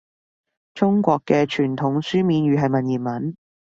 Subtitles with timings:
[0.73, 3.35] 中國嘅傳統書面語係文言文